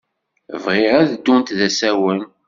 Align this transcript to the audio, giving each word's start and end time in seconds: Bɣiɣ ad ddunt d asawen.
Bɣiɣ 0.63 0.93
ad 1.01 1.09
ddunt 1.13 1.55
d 1.59 1.61
asawen. 1.67 2.21